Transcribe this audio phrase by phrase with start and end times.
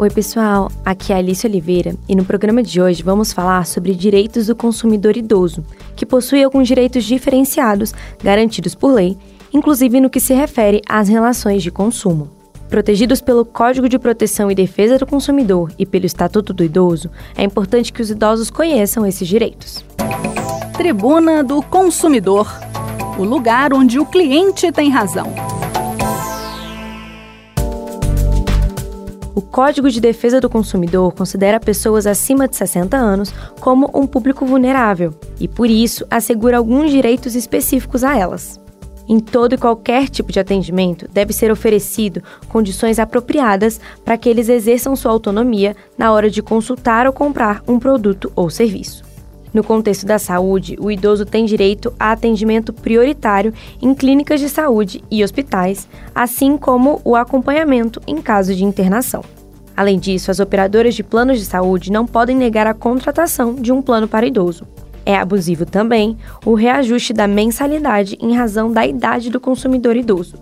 [0.00, 3.96] Oi, pessoal, aqui é a Alice Oliveira e no programa de hoje vamos falar sobre
[3.96, 5.64] direitos do consumidor idoso,
[5.96, 7.92] que possui alguns direitos diferenciados
[8.22, 9.18] garantidos por lei,
[9.52, 12.30] inclusive no que se refere às relações de consumo.
[12.68, 17.42] Protegidos pelo Código de Proteção e Defesa do Consumidor e pelo Estatuto do Idoso, é
[17.42, 19.84] importante que os idosos conheçam esses direitos.
[20.76, 22.48] Tribuna do Consumidor
[23.18, 25.47] o lugar onde o cliente tem razão.
[29.34, 34.44] O Código de Defesa do Consumidor considera pessoas acima de 60 anos como um público
[34.44, 38.60] vulnerável e, por isso, assegura alguns direitos específicos a elas.
[39.08, 44.50] Em todo e qualquer tipo de atendimento, deve ser oferecido condições apropriadas para que eles
[44.50, 49.07] exerçam sua autonomia na hora de consultar ou comprar um produto ou serviço.
[49.52, 55.02] No contexto da saúde, o idoso tem direito a atendimento prioritário em clínicas de saúde
[55.10, 59.24] e hospitais, assim como o acompanhamento em caso de internação.
[59.76, 63.80] Além disso, as operadoras de planos de saúde não podem negar a contratação de um
[63.80, 64.66] plano para idoso.
[65.06, 70.36] É abusivo também o reajuste da mensalidade em razão da idade do consumidor idoso.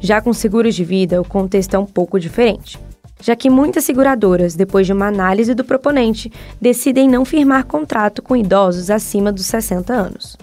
[0.00, 2.78] Já com seguros de vida, o contexto é um pouco diferente,
[3.20, 8.36] já que muitas seguradoras, depois de uma análise do proponente, decidem não firmar contrato com
[8.36, 10.36] idosos acima dos 60 anos.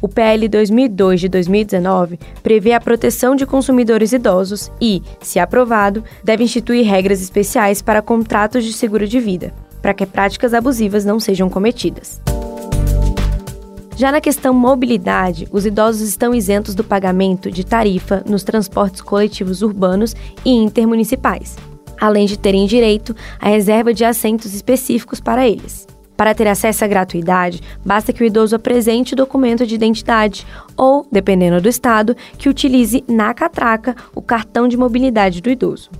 [0.00, 6.42] O PL 2002 de 2019 prevê a proteção de consumidores idosos e, se aprovado, deve
[6.42, 11.48] instituir regras especiais para contratos de seguro de vida, para que práticas abusivas não sejam
[11.48, 12.20] cometidas.
[13.96, 19.62] Já na questão mobilidade, os idosos estão isentos do pagamento de tarifa nos transportes coletivos
[19.62, 21.54] urbanos e intermunicipais,
[22.00, 25.86] além de terem direito à reserva de assentos específicos para eles.
[26.16, 31.06] Para ter acesso à gratuidade, basta que o idoso apresente o documento de identidade ou,
[31.10, 35.90] dependendo do estado, que utilize na catraca o cartão de mobilidade do idoso.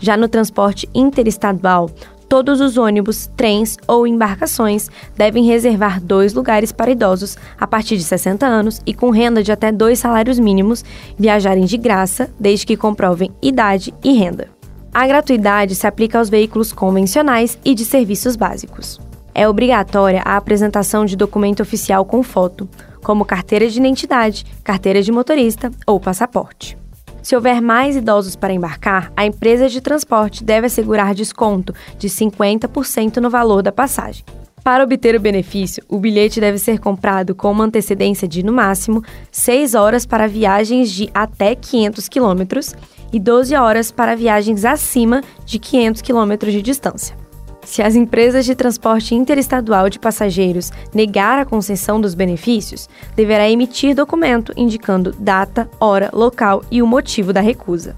[0.00, 1.90] Já no transporte interestadual,
[2.28, 8.04] todos os ônibus, trens ou embarcações devem reservar dois lugares para idosos a partir de
[8.04, 10.84] 60 anos e com renda de até dois salários mínimos
[11.18, 14.55] viajarem de graça, desde que comprovem idade e renda.
[14.96, 18.98] A gratuidade se aplica aos veículos convencionais e de serviços básicos.
[19.34, 22.66] É obrigatória a apresentação de documento oficial com foto,
[23.04, 26.78] como carteira de identidade, carteira de motorista ou passaporte.
[27.22, 33.18] Se houver mais idosos para embarcar, a empresa de transporte deve assegurar desconto de 50%
[33.18, 34.24] no valor da passagem.
[34.64, 39.04] Para obter o benefício, o bilhete deve ser comprado com uma antecedência de, no máximo,
[39.30, 42.74] 6 horas para viagens de até 500 quilômetros
[43.16, 47.16] e 12 horas para viagens acima de 500 quilômetros de distância.
[47.64, 53.94] Se as empresas de transporte interestadual de passageiros negar a concessão dos benefícios, deverá emitir
[53.94, 57.96] documento indicando data, hora, local e o motivo da recusa.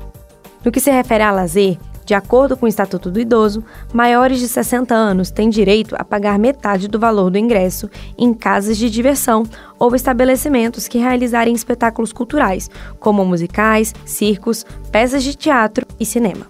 [0.64, 1.76] No que se refere a lazer,
[2.08, 6.38] de acordo com o Estatuto do Idoso, maiores de 60 anos têm direito a pagar
[6.38, 9.42] metade do valor do ingresso em casas de diversão
[9.78, 16.46] ou estabelecimentos que realizarem espetáculos culturais, como musicais, circos, peças de teatro e cinema.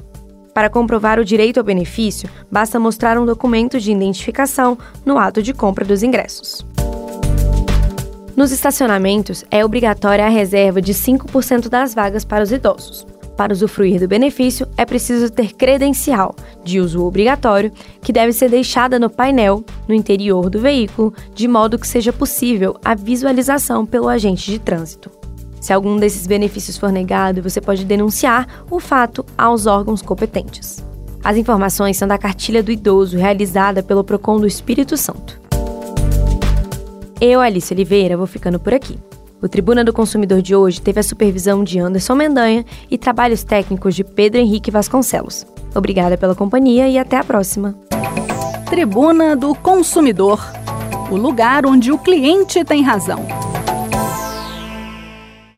[0.54, 5.52] Para comprovar o direito ao benefício, basta mostrar um documento de identificação no ato de
[5.52, 6.64] compra dos ingressos.
[8.36, 13.04] Nos estacionamentos, é obrigatória a reserva de 5% das vagas para os idosos.
[13.38, 16.34] Para usufruir do benefício, é preciso ter credencial,
[16.65, 17.71] de uso obrigatório,
[18.03, 22.77] que deve ser deixada no painel, no interior do veículo, de modo que seja possível
[22.84, 25.09] a visualização pelo agente de trânsito.
[25.60, 30.84] Se algum desses benefícios for negado, você pode denunciar o fato aos órgãos competentes.
[31.22, 35.41] As informações são da cartilha do idoso realizada pelo Procon do Espírito Santo.
[37.21, 38.98] Eu, Alice Oliveira, vou ficando por aqui.
[39.41, 43.94] O Tribuna do Consumidor de hoje teve a supervisão de Anderson Mendanha e trabalhos técnicos
[43.94, 45.47] de Pedro Henrique Vasconcelos.
[45.75, 47.75] Obrigada pela companhia e até a próxima.
[48.69, 50.41] Tribuna do Consumidor
[51.10, 53.25] o lugar onde o cliente tem razão.